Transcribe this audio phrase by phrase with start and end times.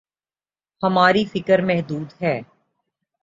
[0.83, 2.41] ہماری فکر محدود ہے۔